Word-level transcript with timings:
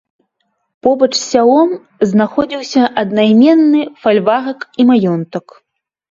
Побач 0.85 1.09
з 1.17 1.19
сялом 1.31 1.73
знаходзіўся 2.11 2.81
аднайменны 3.01 3.81
фальварак 4.05 4.59
і 4.81 4.87
маёнтак. 4.93 5.45